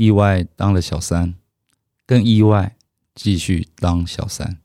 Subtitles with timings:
[0.00, 1.34] 意外当了小三，
[2.06, 2.74] 更意外
[3.14, 4.58] 继续当小三。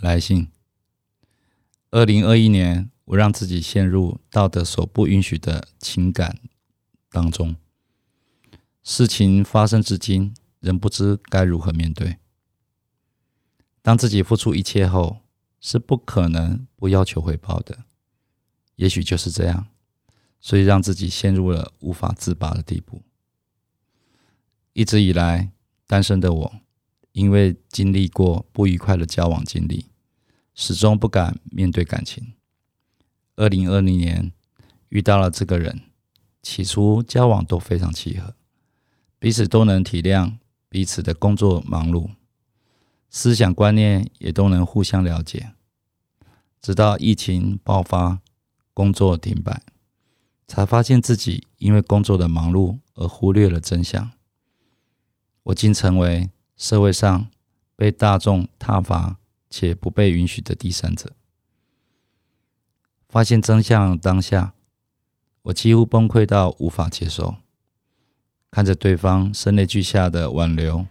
[0.00, 0.46] 来信：
[1.90, 6.38] 二零二一年，我让自己陷入道德所不允许的情感
[7.10, 7.56] 当中。
[8.84, 12.18] 事情发生至今，仍不知该如何面对。
[13.82, 15.22] 当自己付出一切后，
[15.60, 17.86] 是不可能不要求回报的。
[18.76, 19.66] 也许就是这样，
[20.40, 23.02] 所以让自己陷入了无法自拔的地步。
[24.76, 25.52] 一直以来，
[25.86, 26.52] 单身的我，
[27.12, 29.86] 因为经历过不愉快的交往经历，
[30.54, 32.34] 始终不敢面对感情。
[33.36, 34.32] 二零二零年
[34.90, 35.80] 遇到了这个人，
[36.42, 38.34] 起初交往都非常契合，
[39.18, 40.34] 彼此都能体谅
[40.68, 42.10] 彼此的工作忙碌，
[43.08, 45.52] 思想观念也都能互相了解。
[46.60, 48.20] 直到疫情爆发，
[48.74, 49.62] 工作停摆，
[50.46, 54.10] 才发现自己因为工作的忙碌而忽略了真相。
[55.46, 57.28] 我竟成为社会上
[57.76, 61.12] 被大众挞伐且不被允许的第三者。
[63.08, 64.54] 发现真相当下，
[65.42, 67.36] 我几乎崩溃到无法接受。
[68.50, 70.86] 看着对方声泪俱下的挽留，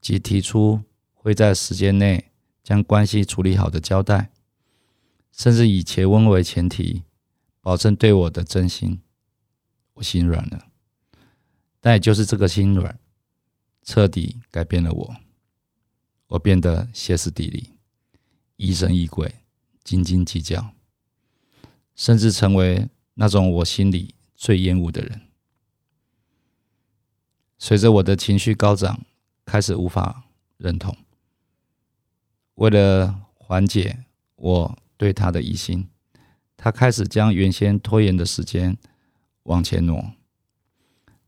[0.00, 0.82] 及提出
[1.14, 2.30] 会在时间内
[2.62, 4.30] 将关系处理好的交代，
[5.32, 7.02] 甚至以结婚为前提，
[7.60, 9.00] 保证对我的真心，
[9.94, 10.66] 我心软了。
[11.80, 12.96] 但也就是这个心软。
[13.84, 15.16] 彻底改变了我，
[16.28, 17.70] 我变得歇斯底里、
[18.56, 19.34] 疑神疑鬼、
[19.82, 20.70] 斤斤计较，
[21.96, 25.22] 甚至成为那种我心里最厌恶的人。
[27.58, 29.04] 随着我的情绪高涨，
[29.44, 30.24] 开始无法
[30.58, 30.96] 认同。
[32.54, 34.04] 为了缓解
[34.36, 35.88] 我对他的疑心，
[36.56, 38.78] 他开始将原先拖延的时间
[39.42, 40.12] 往前挪，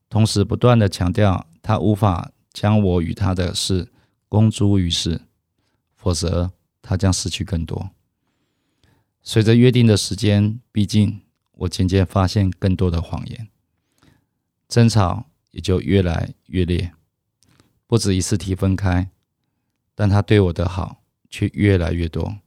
[0.08, 2.30] 同时不断的强调他无法。
[2.54, 3.92] 将我与他的事
[4.28, 5.20] 公诸于世，
[5.96, 7.90] 否则他将失去更多。
[9.22, 11.22] 随着约定的时间逼近，
[11.52, 13.48] 我渐渐发现更多的谎言，
[14.68, 16.92] 争吵也就越来越烈。
[17.86, 19.10] 不止一次提分开，
[19.94, 22.38] 但他对我的好却越来越多，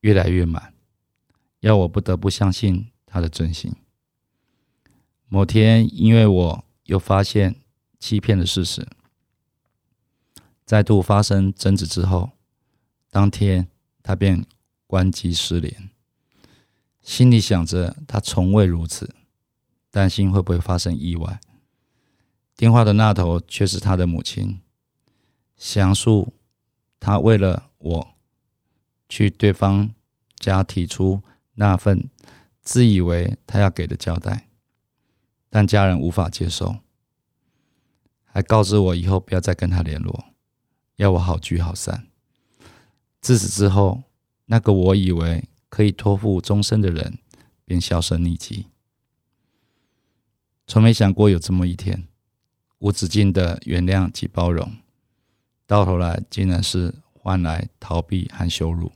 [0.00, 0.72] 越来越满，
[1.60, 3.72] 要我不得不相信他的真心。
[5.28, 7.56] 某天，因为我又发现
[7.98, 8.86] 欺骗的事实。
[10.70, 12.30] 再度发生争执之后，
[13.10, 13.66] 当天
[14.04, 14.46] 他便
[14.86, 15.90] 关机失联，
[17.02, 19.12] 心里想着他从未如此，
[19.90, 21.40] 担心会不会发生意外。
[22.54, 24.60] 电话的那头却是他的母亲，
[25.56, 26.34] 详述
[27.00, 28.14] 他为了我
[29.08, 29.90] 去对方
[30.36, 31.20] 家提出
[31.54, 32.08] 那份
[32.62, 34.46] 自以为他要给的交代，
[35.48, 36.76] 但家人无法接受，
[38.22, 40.26] 还告知我以后不要再跟他联络。
[41.00, 42.06] 要我好聚好散。
[43.22, 44.02] 自此之后，
[44.44, 47.18] 那个我以为可以托付终身的人，
[47.64, 48.66] 便销声匿迹。
[50.66, 52.06] 从没想过有这么一天，
[52.80, 54.70] 无止境的原谅及包容，
[55.66, 58.92] 到头来竟然是换来逃避和羞辱。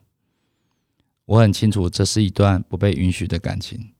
[1.24, 3.94] 我很清楚，这是一段不被允许的感情，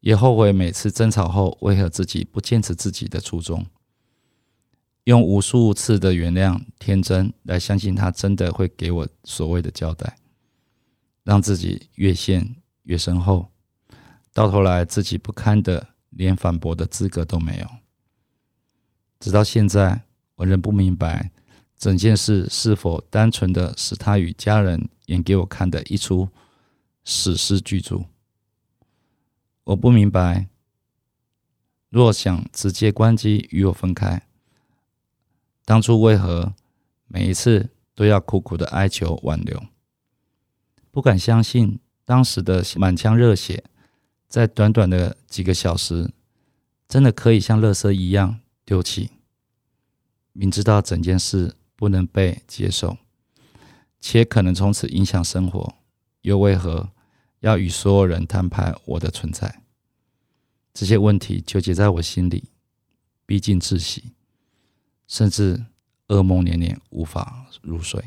[0.00, 3.64] 也后悔每次争吵后为何自己不坚持自己的初衷。
[5.06, 10.18] 用无数次的原谅、天真来相信他真的会给我所谓的交代，
[11.22, 13.52] 让自己越陷越深厚，
[14.32, 17.68] 到头来自己不堪的连反驳的资格都没有。
[19.20, 20.02] 直到现在，
[20.34, 21.30] 我仍不明白
[21.78, 26.28] 整件事是否单纯的是他与家人演给我看的一出
[27.04, 28.04] 史诗巨著。
[29.62, 30.48] 我不明白，
[31.90, 34.25] 若想直接关机与我分开。
[35.66, 36.54] 当初为何
[37.08, 39.62] 每一次都要苦苦的哀求挽留？
[40.92, 43.64] 不敢相信当时的满腔热血，
[44.28, 46.12] 在短短的几个小时，
[46.88, 49.10] 真的可以像垃圾一样丢弃。
[50.32, 52.96] 明知道整件事不能被接受，
[54.00, 55.74] 且可能从此影响生活，
[56.22, 56.90] 又为何
[57.40, 59.62] 要与所有人摊牌我的存在？
[60.72, 62.44] 这些问题纠结在我心里，
[63.26, 64.12] 逼近窒息，
[65.06, 65.66] 甚至
[66.08, 68.04] 噩梦连连，无法入睡。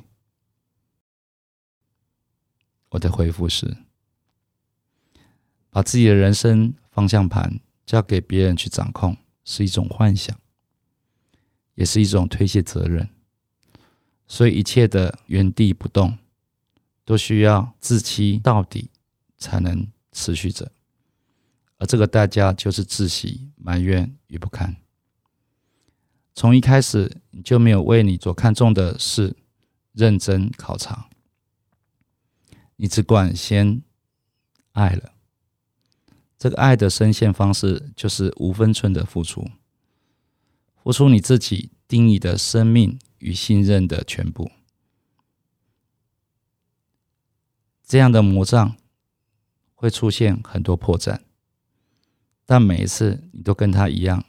[2.89, 3.77] 我的回复是：
[5.69, 10.35] 把自己的人生方向盘交给别人去掌控，是一种幻想，
[11.75, 13.09] 也是一种推卸责任。
[14.27, 16.17] 所以一切的原地不动，
[17.05, 18.89] 都需要自欺到底，
[19.37, 20.71] 才能持续着。
[21.77, 24.75] 而这个代价就是窒息、埋怨与不堪。
[26.39, 29.35] 从一开始，你就没有为你所看重的事
[29.91, 31.09] 认真考察。
[32.77, 33.83] 你只管先
[34.71, 35.11] 爱了，
[36.37, 39.49] 这个爱的深陷方式就是无分寸的付出，
[40.81, 44.49] 付出你自己定义的生命与信任的全部。
[47.83, 48.77] 这样的魔障
[49.75, 51.19] 会出现很多破绽，
[52.45, 54.23] 但每一次你都跟他一样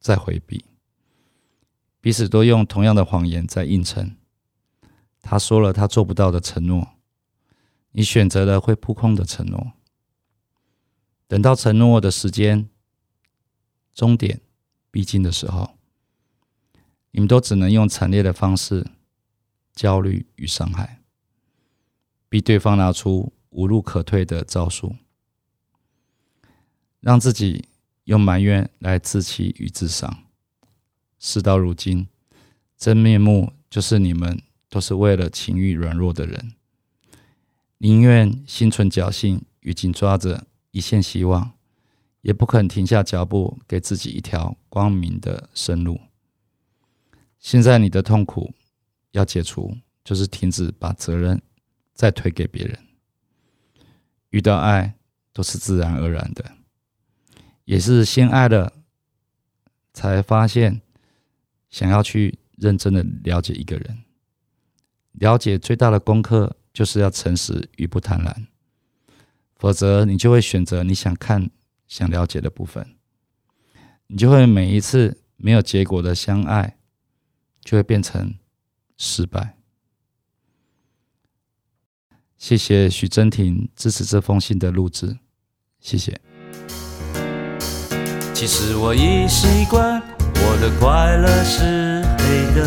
[0.00, 0.64] 在回避，
[2.02, 4.16] 彼此都用同样的谎言在硬撑。
[5.22, 6.86] 他说了他做不到的承诺。
[7.94, 9.72] 你选择了会扑空的承诺，
[11.28, 12.70] 等到承诺的时间
[13.92, 14.40] 终点
[14.90, 15.76] 逼近的时候，
[17.10, 18.86] 你们都只能用惨烈的方式
[19.74, 21.02] 焦虑与伤害，
[22.30, 24.96] 逼对方拿出无路可退的招数，
[27.00, 27.68] 让自己
[28.04, 30.24] 用埋怨来自欺与自伤。
[31.24, 32.08] 事到如今，
[32.76, 36.54] 真面目就是你们都是为了情欲软弱的人。
[37.78, 41.52] 宁愿心存侥幸与紧抓着一线希望，
[42.22, 46.00] 也不肯停下脚步，给自己一条光明的生路。
[47.38, 48.52] 现在你的痛苦
[49.12, 51.40] 要解除，就是停止把责任
[51.94, 52.76] 再推给别人。
[54.30, 54.94] 遇到爱
[55.32, 56.52] 都是自然而然的，
[57.64, 58.72] 也是先爱了，
[59.92, 60.80] 才发现
[61.72, 63.98] 想要去认真的了解一个人。
[65.14, 66.56] 了解最大的功课。
[66.74, 68.46] 就是要诚实与不贪婪，
[69.56, 71.50] 否则你就会选择你想看、
[71.86, 72.96] 想了解的部分，
[74.06, 76.78] 你就会每一次没有结果的相爱，
[77.60, 78.34] 就会变成
[78.96, 79.58] 失败。
[82.38, 85.18] 谢谢许真婷支持这封信的录制，
[85.78, 86.18] 谢谢。
[88.32, 90.02] 其实我已习惯，
[90.44, 92.24] 我的快乐是黑
[92.54, 92.60] 的。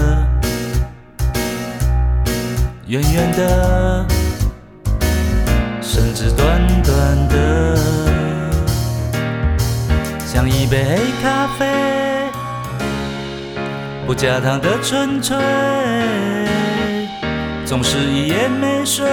[2.87, 4.05] 远远的，
[5.81, 7.75] 甚至短短的，
[10.25, 11.65] 像一杯黑咖啡，
[14.05, 15.35] 不加糖的纯粹，
[17.65, 19.05] 总是一夜没睡，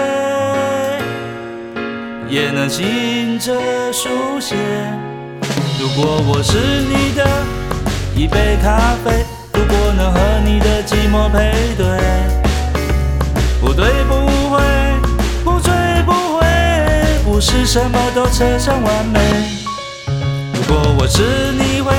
[2.29, 3.55] 也能醒着
[3.91, 4.55] 书写。
[5.81, 7.27] 如果我是你的
[8.23, 11.85] 一杯咖啡，如果能和你的寂寞配对。
[13.61, 14.15] 不对，不
[14.49, 14.63] 会，
[15.43, 15.73] 不醉，
[16.07, 16.47] 不会，
[17.25, 19.19] 不是什么都扯上完美。
[20.55, 21.93] 如果我是你会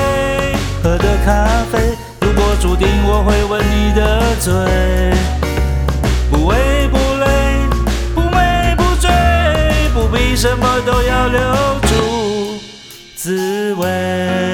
[0.82, 4.50] 喝的咖啡，如果注定我会吻你的嘴，
[6.30, 7.26] 不为不累，
[8.14, 9.10] 不美不醉，
[9.92, 11.40] 不必什么都要留
[11.82, 12.58] 住
[13.14, 14.53] 滋味。